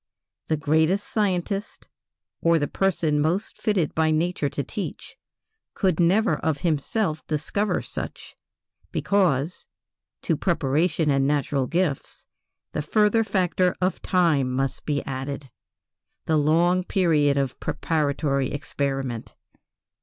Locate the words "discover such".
7.27-8.35